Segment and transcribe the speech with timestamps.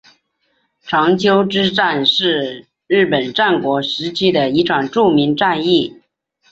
[0.81, 6.01] 长筱之战是是日本战国时期的一场著名战役。